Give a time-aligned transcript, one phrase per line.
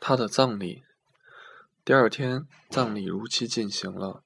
[0.00, 0.82] 他的葬礼。
[1.84, 4.24] 第二天，葬礼如期进行了。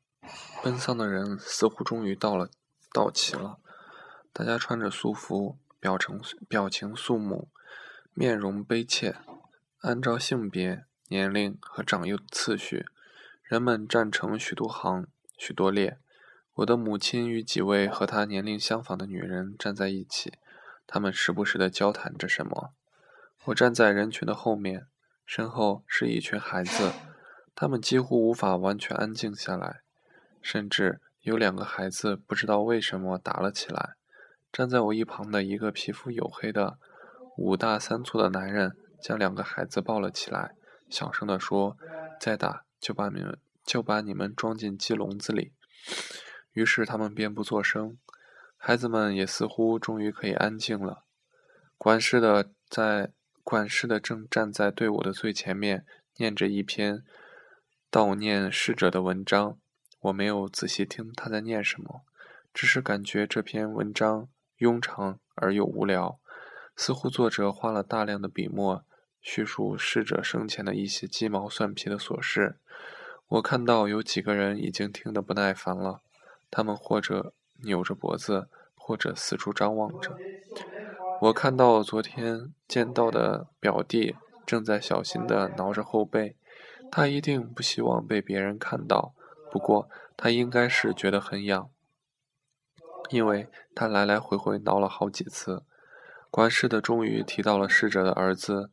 [0.62, 2.48] 奔丧的人似乎终于到了，
[2.92, 3.58] 到齐了。
[4.32, 7.48] 大家穿着素服，表情表情肃穆，
[8.14, 9.16] 面容悲切。
[9.80, 12.86] 按照性别、年龄和长幼次序，
[13.42, 15.98] 人们站成许多行、许多列。
[16.54, 20.34] 我的母亲与几位和她年龄相仿的女人站在一起，
[20.86, 22.72] 她们时不时地交谈着什么。
[23.46, 24.86] 我站在人群的后面。
[25.26, 26.92] 身后是一群孩子，
[27.54, 29.80] 他们几乎无法完全安静下来，
[30.42, 33.94] 甚至有两个孩子不知道为什么打了起来。
[34.52, 36.78] 站在我一旁的一个皮肤黝黑的、
[37.36, 40.54] 五大三粗的男人将两个孩子抱了起来，
[40.90, 41.76] 小声地说
[42.20, 45.52] ：“再打就把你们就把你们装进鸡笼子里。”
[46.52, 47.96] 于是他们便不作声，
[48.56, 51.04] 孩子们也似乎终于可以安静了。
[51.78, 53.12] 管事的在。
[53.44, 55.84] 管事的正站在队伍的最前面，
[56.16, 57.04] 念着一篇
[57.92, 59.58] 悼念逝者的文章。
[60.00, 62.02] 我没有仔细听他在念什么，
[62.52, 66.18] 只是感觉这篇文章庸长而又无聊，
[66.74, 68.84] 似乎作者花了大量的笔墨
[69.20, 72.56] 叙述逝者生前的一些鸡毛蒜皮的琐事。
[73.28, 76.00] 我看到有几个人已经听得不耐烦了，
[76.50, 80.16] 他们或者扭着脖子，或者四处张望着。
[81.24, 86.36] 我看到昨天见到的表弟正在小心地挠着后背，
[86.90, 89.14] 他一定不希望被别人看到。
[89.50, 91.70] 不过他应该是觉得很痒，
[93.08, 95.62] 因为他来来回回挠了好几次。
[96.30, 98.70] 管事的终于提到了逝者的儿子，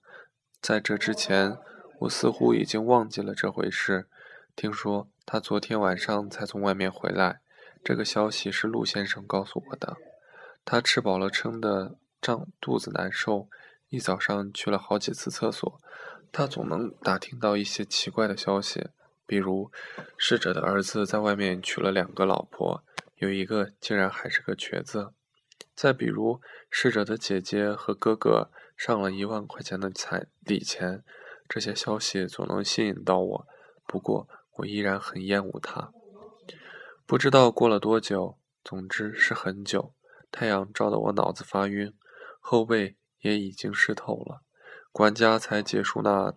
[0.62, 1.58] 在这之前，
[2.02, 4.10] 我似乎已经忘记了这回事。
[4.58, 7.40] 听说他昨天晚上才从外面回来，
[7.82, 9.96] 这个消息是陆先生告诉我的。
[10.66, 11.96] 他吃饱了撑的。
[12.22, 13.50] 胀肚子难受，
[13.90, 15.82] 一早上去了好几次厕所。
[16.32, 18.90] 他总能打听到一些奇怪的消息，
[19.26, 19.72] 比如
[20.18, 22.84] 逝者的儿子在外面娶了两个老婆，
[23.16, 25.14] 有一个竟然还是个瘸子；
[25.76, 26.40] 再比如
[26.70, 31.04] 逝者的姐姐和哥哥上了一万块钱的彩礼钱。
[31.50, 33.48] 这些消息总能吸引到我，
[33.86, 35.92] 不过我依然很厌恶他。
[37.06, 39.94] 不知道过了多久，总之是很久。
[40.32, 41.94] 太阳照得我脑子发晕。
[42.42, 44.42] 后背也已经湿透了，
[44.92, 46.34] 管家才结束那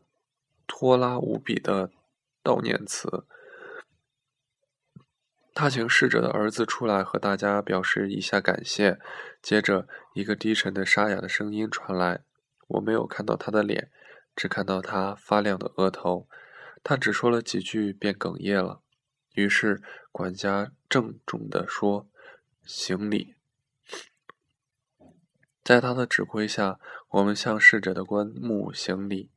[0.68, 1.90] 拖拉无比的
[2.44, 3.26] 悼念词。
[5.52, 9.00] 他请逝者的儿子出来和大家表示一下感谢，
[9.40, 12.24] 接着一个低沉的沙哑的声音传来。
[12.66, 13.90] 我没有看到他的脸，
[14.34, 16.28] 只看到他发亮的额头。
[16.82, 18.82] 他只说了几句便哽咽了。
[19.34, 22.08] 于是管家郑重地说
[22.66, 23.33] ：“行礼。”
[25.64, 29.30] 在他的指挥下，我们向逝者的棺木行礼。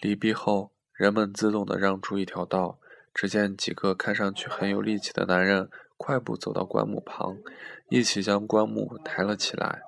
[0.00, 2.78] 礼毕后，人们自动地让出一条道。
[3.12, 7.36] 只见几个看上去很有力气的男人快步走到棺木旁，
[7.90, 9.82] 一起将棺木抬了起来。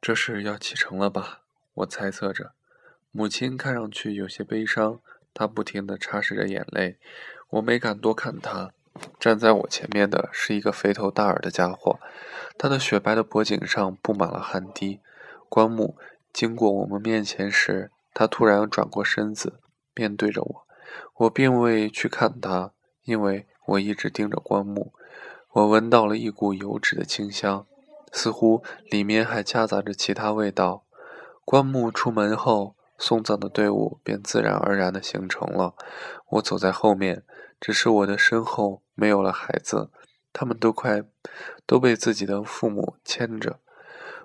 [0.00, 1.42] 这是要启程了吧？
[1.74, 2.52] 我猜测着。
[3.10, 5.00] 母亲看上去有些悲伤，
[5.34, 6.96] 她不停地擦拭着眼泪。
[7.50, 8.72] 我没敢多看她。
[9.18, 11.98] 站在我前面的是一个肥头大耳的家伙，
[12.58, 15.00] 他的雪白的脖颈上布满了汗滴。
[15.48, 15.96] 棺木
[16.32, 19.60] 经过我们面前时，他突然转过身子，
[19.94, 20.66] 面对着我。
[21.16, 22.72] 我并未去看他，
[23.04, 24.92] 因为我一直盯着棺木。
[25.52, 27.66] 我闻到了一股油脂的清香，
[28.12, 30.84] 似乎里面还夹杂着其他味道。
[31.44, 35.74] 棺木出门后，送葬的队伍便自然而然地形成了。
[36.30, 37.24] 我走在后面。
[37.60, 39.90] 只是我的身后没有了孩子，
[40.32, 41.04] 他们都快
[41.66, 43.58] 都被自己的父母牵着。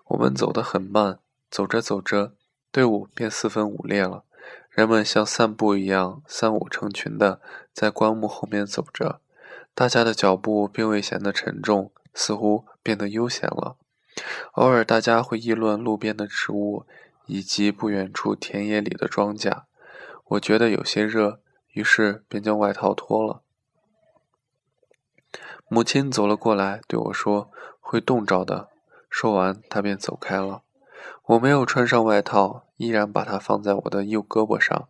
[0.05, 1.19] 我们走得很慢，
[1.49, 2.33] 走着走着，
[2.71, 4.23] 队伍便四分五裂了。
[4.69, 7.41] 人们像散步一样，三五成群的
[7.73, 9.19] 在棺木后面走着，
[9.73, 13.75] 大家的脚步并未显得沉重，似乎变得悠闲了。
[14.53, 16.85] 偶尔，大家会议论路边的植物
[17.25, 19.63] 以及不远处田野里的庄稼。
[20.25, 21.41] 我觉得有些热。
[21.75, 23.41] 于是便将外套脱了。
[25.67, 27.51] 母亲走了过来，对我说
[27.81, 28.69] ：“会冻着的。”
[29.09, 30.63] 说完，她便走开了。
[31.25, 34.87] 我没有穿上外套，依然把它放在我的右胳膊上。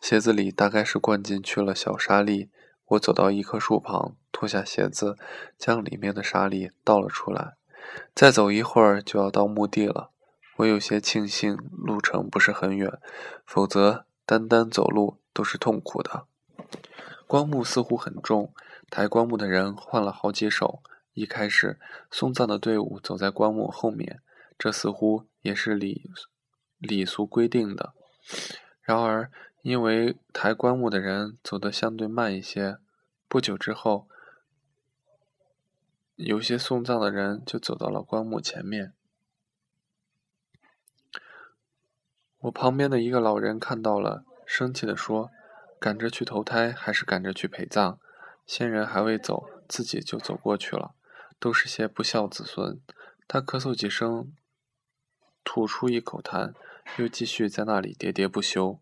[0.00, 2.50] 鞋子里大概是灌进去了小沙粒。
[2.86, 5.16] 我走到一棵树旁，脱下鞋子，
[5.58, 7.56] 将里面的沙粒倒了出来。
[8.14, 10.10] 再走一会儿就要到墓地了。
[10.56, 12.98] 我有些庆幸路程不是很远，
[13.44, 15.18] 否则单单走路。
[15.32, 16.26] 都是痛苦的。
[17.26, 18.52] 棺木似乎很重，
[18.90, 20.82] 抬棺木的人换了好几手。
[21.14, 21.78] 一开始，
[22.10, 24.22] 送葬的队伍走在棺木后面，
[24.58, 26.10] 这似乎也是礼
[26.78, 27.92] 礼俗规定的。
[28.80, 29.30] 然而，
[29.60, 32.78] 因为抬棺木的人走得相对慢一些。
[33.28, 34.08] 不久之后，
[36.16, 38.92] 有些送葬的人就走到了棺木前面。
[42.40, 45.30] 我旁边的一个老人看到了，生气地说
[45.80, 47.98] ：“赶着去投胎，还是赶着去陪葬？
[48.46, 50.94] 先人还未走，自己就走过去了，
[51.38, 52.80] 都是些不孝子孙。”
[53.28, 54.32] 他咳嗽几声，
[55.42, 56.52] 吐出一口痰，
[56.98, 58.78] 又继续在那里喋喋不休。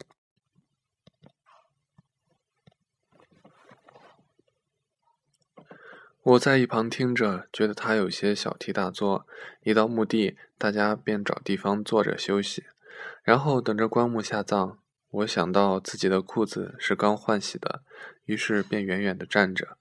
[6.23, 9.27] 我在一旁听着，觉得他有些小题大做。
[9.63, 12.67] 一到墓地，大家便找地方坐着休息。
[13.23, 14.79] 然后等着棺木下葬，
[15.11, 17.83] 我想到自己的裤子是刚换洗的，
[18.27, 19.77] 于是便远远地站着。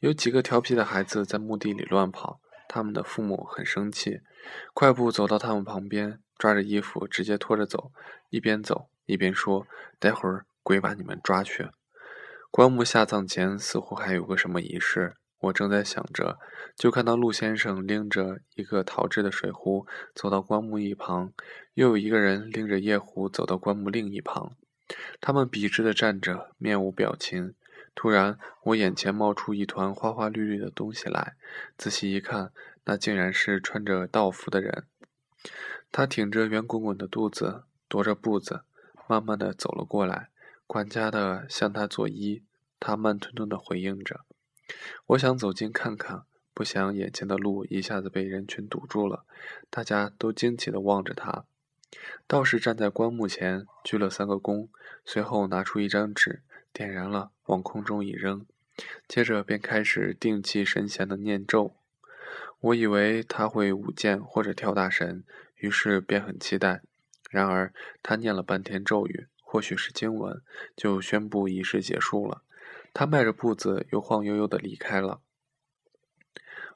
[0.00, 4.20] 有几个调皮的孩子在墓地里乱跑，他们的父母很生气，
[4.74, 7.92] 快步走到他们旁边，抓着衣服直接拖着走，
[8.30, 9.68] 一边走一边说
[10.00, 11.68] ：“待会儿鬼把你们抓去。”
[12.50, 15.14] 棺木下葬前似乎还有个什么仪式。
[15.42, 16.38] 我正在想着，
[16.76, 21.32] 就看到陆先生拎着一个陶制的水壶走到棺木一旁，
[21.74, 24.56] 又有一个人拎着夜壶走到棺木另一旁。
[25.20, 27.54] 他们笔直地站着，面无表情。
[27.94, 31.36] 突然，我眼前冒出一团花花绿绿的东西来，
[31.76, 32.50] 仔细一看，
[32.84, 34.84] 那竟然是穿着道服的人。
[35.90, 38.62] 他挺着圆滚滚的肚子，踱着步子，
[39.06, 40.30] 慢慢地走了过来，
[40.66, 42.42] 管家的向他作揖，
[42.80, 44.20] 他慢吞吞地回应着。
[45.08, 46.22] 我想走近看看，
[46.54, 49.26] 不想眼前的路一下子被人群堵住了。
[49.68, 51.44] 大家都惊奇地望着他。
[52.26, 54.68] 道士站在棺木前，鞠了三个躬，
[55.04, 56.42] 随后拿出一张纸，
[56.72, 58.46] 点燃了，往空中一扔，
[59.06, 61.74] 接着便开始定气神闲的念咒。
[62.60, 65.24] 我以为他会舞剑或者跳大神，
[65.56, 66.82] 于是便很期待。
[67.30, 67.72] 然而
[68.02, 70.42] 他念了半天咒语，或许是经文，
[70.76, 72.42] 就宣布仪式结束了。
[72.94, 75.20] 他迈着步子，又晃悠悠地离开了。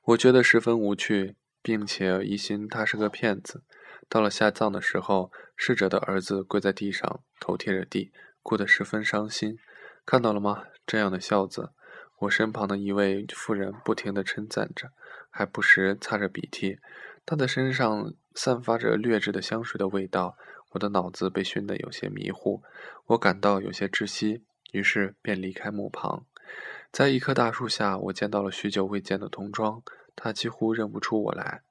[0.03, 3.63] 我觉得十分无趣，并且疑心他是个骗子。
[4.09, 8.13] 到了下葬的时候，逝者的儿子跪在地上，头贴着地，
[8.43, 9.59] 哭得十分伤心。
[10.05, 10.65] 看到了吗？
[10.87, 11.71] 这样的孝子！
[12.21, 14.93] 我身旁的一位妇人不停地称赞着，
[15.31, 16.79] 还不时擦着鼻涕。
[17.27, 20.37] 他的身上散发着劣质的香水的味道，
[20.71, 22.63] 我的脑子被熏得有些迷糊，
[23.07, 24.45] 我感到有些窒息。
[24.73, 26.27] 于是便离开墓旁，
[26.91, 29.83] 在一棵大树下，我见到了许久未见的童装。
[30.15, 31.63] 他几乎认不出我来。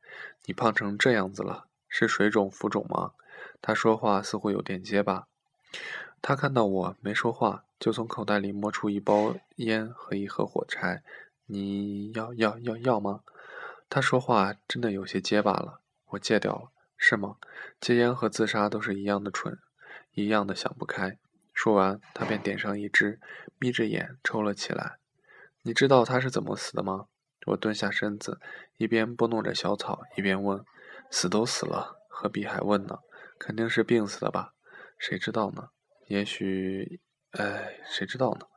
[0.45, 1.65] 你胖成这样子了，
[1.97, 3.13] 是水肿浮肿吗？
[3.61, 5.27] 他说话似乎有点结巴。
[6.21, 11.03] 他看到我没说话，就从口袋里摸出一包烟和一盒火柴。
[11.45, 13.21] 你要要要要吗？
[13.89, 15.79] 他说话真的有些结巴了。
[16.07, 17.37] 我戒掉了，是吗？
[17.79, 19.57] 戒烟和自杀都是一样的蠢，
[20.15, 21.17] 一样的想不开。
[21.53, 23.21] 说完，他便点上一支，
[23.57, 24.97] 眯着眼抽了起来。
[25.61, 27.05] 你知道他是怎么死的吗？
[27.45, 28.41] 我蹲下身子，
[28.75, 30.65] 一边拨弄着小草，一边问
[31.15, 32.99] ：“死都死了，何必还问呢？
[33.39, 34.53] 肯定是病死的吧？
[34.97, 35.69] 谁知道呢？
[36.07, 36.99] 也许……
[37.31, 38.47] 哎，谁知道呢？”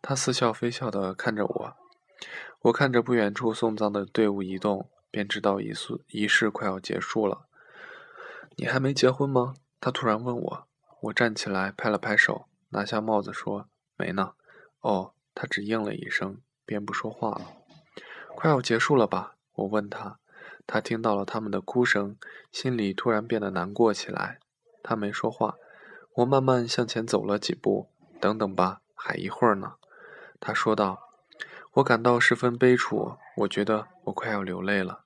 [0.00, 1.76] 他似笑非笑地看着我。
[2.60, 7.46] 我看着不远处送葬的队伍移动，便知道仪式仪式快要结束了。
[8.56, 9.52] 你还没结婚吗？
[9.78, 10.68] 他突然问我。
[11.02, 13.68] 我站起来，拍了拍手，拿下帽子，说
[13.98, 14.32] ：“没呢。”
[14.80, 17.52] 哦，他只应了一声，便不说话了。
[18.34, 19.34] 快要结束了吧？
[19.52, 20.18] 我问他。
[20.68, 22.16] 他听到了他们的哭声，
[22.52, 24.38] 心里突然变得难过起来。
[24.84, 25.56] 他没说话。
[26.16, 27.88] 我慢慢向前走了几步。
[28.20, 29.74] 等等吧，还一会儿呢。
[30.38, 31.02] 他说道。
[31.74, 35.04] 我感到十分悲楚，我觉得我快要流泪了。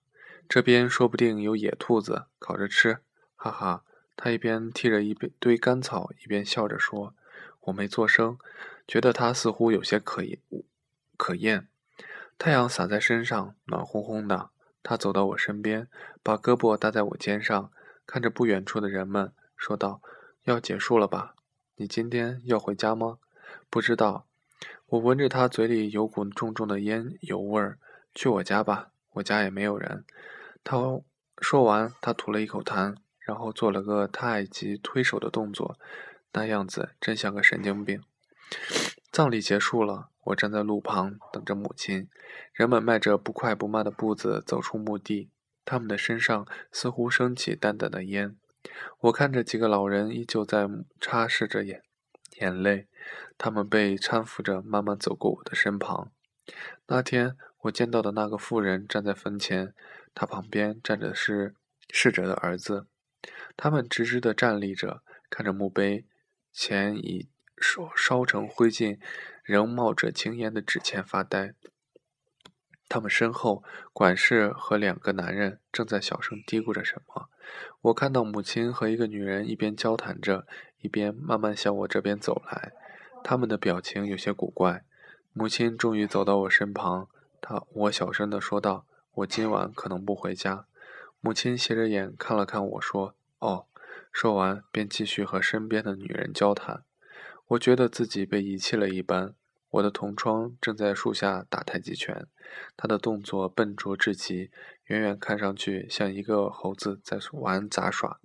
[0.48, 2.98] 这边说不定有野兔子，烤着吃，
[3.36, 3.84] 哈哈。
[4.16, 7.14] 他一边剔着一堆干草，一边笑着说
[7.62, 8.38] ：“我没做声，
[8.86, 10.38] 觉得他似乎有些可厌。
[11.16, 11.68] 可厌。”
[12.38, 14.50] 太阳洒在身上，暖烘烘的。
[14.82, 15.88] 他走到我身边，
[16.22, 17.70] 把胳膊搭在我肩上，
[18.06, 20.00] 看着不远处的人们，说道
[20.44, 21.34] ：“要结束了吧？
[21.76, 23.18] 你今天要回家吗
[23.70, 24.26] ？”“不知道。”
[24.86, 27.78] 我闻着他嘴里有股重重的烟油味儿。
[28.14, 30.04] “去我家吧，我家也没有人。”
[30.64, 30.76] 他
[31.40, 32.96] 说完，他吐了一口痰。
[33.24, 35.78] 然后做了个太极推手的动作，
[36.32, 38.02] 那样子真像个神经病。
[39.12, 42.08] 葬礼结束了，我站在路旁等着母亲。
[42.52, 45.30] 人们迈着不快不慢的步子走出墓地，
[45.64, 48.36] 他们的身上似乎升起淡淡的烟。
[49.00, 50.68] 我看着几个老人依旧在
[51.00, 51.82] 擦拭着眼
[52.40, 52.86] 眼泪，
[53.36, 56.12] 他们被搀扶着慢慢走过我的身旁。
[56.86, 59.74] 那天我见到的那个妇人站在坟前，
[60.14, 61.54] 她旁边站着的是
[61.90, 62.86] 逝者的儿子。
[63.56, 66.06] 他们直直地站立着，看着墓碑
[66.52, 68.98] 前已手烧成灰烬，
[69.42, 71.54] 仍冒着青烟的纸钱发呆。
[72.88, 77.28] 他们身后，管事和两个男人正在小声嘀咕着什么。
[77.80, 80.46] 我看到母亲和一个女人一边交谈着，
[80.80, 82.72] 一边慢慢向我这边走来。
[83.24, 84.84] 他们的表情有些古怪。
[85.32, 87.08] 母亲终于走到我身旁，
[87.40, 88.84] 她我小声地说道
[89.16, 90.66] ：“我今晚可能不回家。”
[91.20, 93.66] 母亲斜着眼看了看我说：“哦。”
[94.12, 96.84] 说完便继续和身边的女人交谈。
[97.52, 99.34] 我觉得自己被遗弃了一般。
[99.72, 102.26] 我的同窗正在树下打太极拳，
[102.76, 104.50] 他的动作笨拙至极，
[104.84, 108.20] 远远看上去像一个猴子在玩杂耍。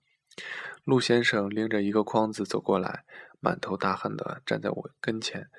[0.83, 3.03] 陆先生拎着一个筐子走过来，
[3.39, 5.49] 满头大汗地站在我跟前，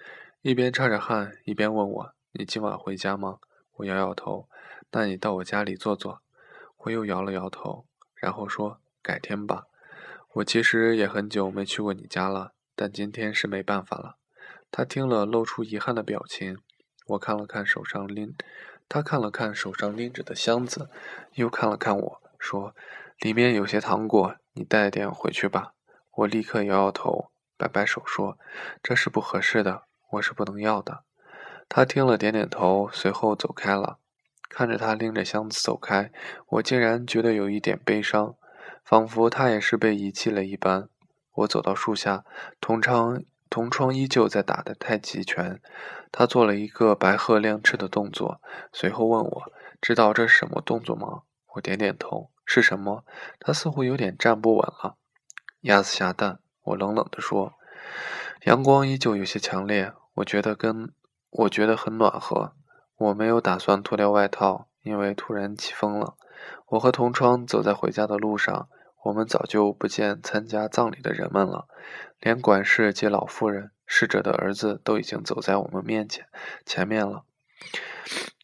[0.42, 3.38] 一边擦着汗，一边问我：“你今晚回家吗？”
[3.76, 4.48] 我摇摇头。
[4.92, 6.22] “那你到我家里坐坐。”
[6.84, 9.64] 我又摇了摇头，然后说：“改天吧。”
[10.36, 14.14] 我其实也很久没去过你家了，但今天是没办法了。
[14.70, 16.58] 他听了，露出遗憾的表情。
[17.08, 18.36] 我看了看手上拎，
[18.88, 20.88] 他看了看手上拎着的箱子，
[21.34, 22.76] 又看了看我说
[23.18, 25.72] ：“里面有些糖果，你带点回去吧。”
[26.18, 28.38] 我立刻摇摇头，摆摆手说
[28.80, 29.82] ：“这是不合适的，
[30.12, 31.02] 我是不能要的。”
[31.68, 33.98] 他听了，点点头，随后走开了。
[34.48, 36.12] 看着他拎着箱子走开，
[36.46, 38.36] 我竟然觉得有一点悲伤，
[38.84, 40.88] 仿佛他也是被遗弃了一般。
[41.38, 42.24] 我走到树下，
[42.60, 43.22] 同窗。
[43.50, 45.58] 同窗依旧在打的太极拳，
[46.12, 48.42] 他做了一个白鹤亮翅的动作，
[48.74, 51.22] 随后问我：“知道这是什么动作吗？”
[51.56, 52.30] 我点点头。
[52.44, 53.06] 是什么？
[53.40, 54.96] 他似乎有点站不稳了。
[55.62, 57.54] 鸭子下蛋，我冷冷地说。
[58.42, 60.92] 阳光依旧有些强烈，我觉得跟
[61.30, 62.52] 我觉得很暖和。
[62.98, 66.16] 我没有打算脱掉外套，因为突然起风了。
[66.66, 68.68] 我和同窗走在回家的路上。
[69.04, 71.66] 我们早就不见参加葬礼的人们了，
[72.20, 76.26] 连管事及老妇人、逝者的儿子都已经走在我们面前
[76.66, 77.24] 前面了。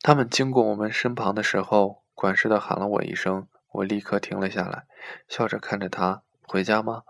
[0.03, 4.85] 他们经过我们身旁的时候，管事的喊了我一声，我立刻停了下来，
[5.29, 7.03] 笑着看着他：“回家吗？”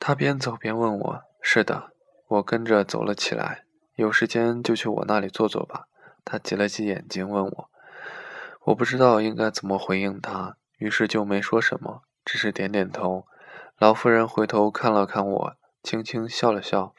[0.00, 1.92] 他边走边问我：“是的。”
[2.28, 3.64] 我跟着走了起来。
[3.96, 5.86] 有时间就去我那里坐坐吧。
[6.24, 7.70] 他挤了挤眼睛问我
[8.66, 13.26] ：“我不知道应该怎么回应他，于是就没说什么。”只是点点头，
[13.78, 16.94] 老妇人回头看了看我，轻轻笑了笑。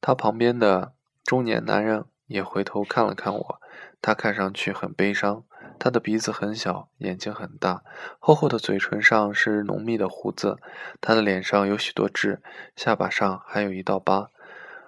[0.00, 0.92] 她旁边的
[1.24, 3.60] 中年男人也回头看了看我，
[4.00, 5.44] 他看上去很悲伤。
[5.78, 7.82] 他的鼻子很小，眼睛很大，
[8.18, 10.56] 厚厚的嘴唇上是浓密的胡子。
[11.02, 12.40] 他的脸上有许多痣，
[12.74, 14.30] 下巴上还有一道疤。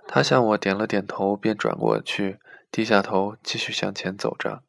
[0.07, 2.39] 他向我点了点头，便转过去，
[2.71, 4.63] 低下头继续向前走着。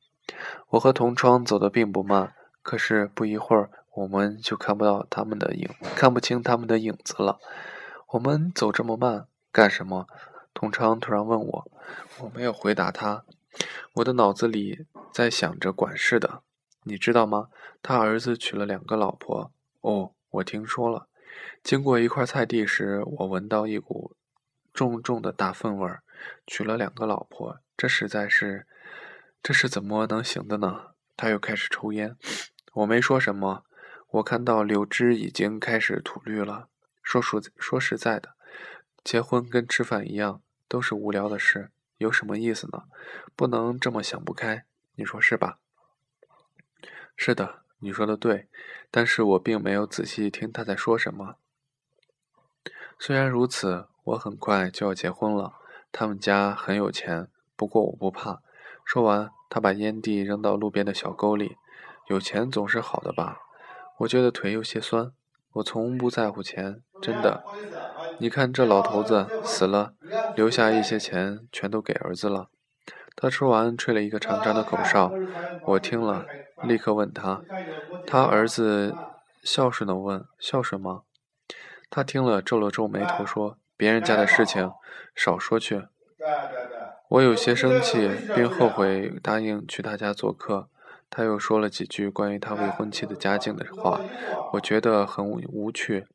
[0.71, 3.69] 我和同窗走得并不慢，可是不一会儿。
[3.96, 7.39] 我们就看不到他们的影，看不清他们的影子了。
[8.10, 10.08] 我们走这么慢干什么？
[10.53, 11.72] 同昌突然问我。
[12.19, 13.24] 我没有回答他。
[13.96, 16.41] 我的脑子里在想着管事的，
[16.84, 17.50] 你知道吗？
[17.81, 19.51] 他儿子娶了两个老婆。
[19.81, 21.08] 哦，我听说了。
[21.63, 24.15] 经过一块菜地时，我闻到一股
[24.74, 26.03] 重重的大粪味儿。
[26.46, 28.67] 娶了两个老婆，这实在是，
[29.41, 30.88] 这是怎么能行的呢？
[31.15, 32.15] 他又开始抽烟。
[32.74, 33.63] 我没说什么。
[34.12, 36.68] 我看到柳枝已经开始吐绿了。
[37.04, 38.36] 说实说实在的，
[39.04, 42.84] 结婚跟吃饭一样，都是无聊的事，有什么意思呢？
[43.36, 45.60] 不能这么想不开，你说是吧？
[47.16, 48.48] 是的，你说的对。
[48.92, 51.36] 但是我并没有仔细听他在说什么。
[52.98, 55.54] 虽然如此，我很快就要结婚了。
[55.92, 58.42] 他们家很有钱，不过我不怕。
[58.84, 61.58] 说完，他把烟蒂扔到路边的小沟里。
[62.08, 63.39] 有钱总是好的吧？
[64.00, 65.12] 我觉得腿有些酸，
[65.53, 67.44] 我从不在乎钱，真的。
[68.18, 69.94] 你看这老头子死了，
[70.38, 72.48] 留下一些钱，全都给儿子了。
[73.18, 75.12] 他说完，吹了一个长长的口哨。
[75.65, 76.25] 我听了，
[76.62, 77.41] 立刻问他
[78.08, 78.96] ：“他儿子
[79.44, 81.01] 孝顺的问，孝顺吗？”
[81.91, 84.72] 他听了，皱了皱眉头，说：“别人家的事情，
[85.13, 85.88] 少说去。”
[87.10, 90.70] 我有些生气，并后悔答应去他家做客。
[91.10, 94.00] 他又说了几句关于他未婚妻的家境的话，
[94.54, 96.06] 我觉得很无趣，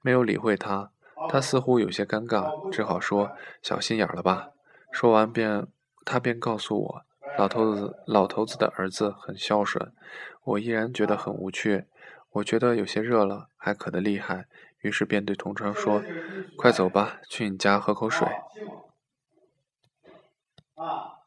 [0.00, 0.90] 没有理会他。
[1.28, 4.48] 他似乎有些尴尬，只好说：“小心眼了吧。”
[4.90, 5.66] 说完便，
[6.04, 7.02] 他便告诉我
[7.38, 9.92] ：“老头子，老头子的儿子很孝顺。”
[10.44, 11.84] 我依然觉得很无趣，
[12.32, 14.48] 我觉得有些热了，还渴得厉害，
[14.80, 16.02] 于是便对同窗说
[16.58, 18.26] ：“快走吧，去你家喝口水。”
[20.74, 21.21] 啊。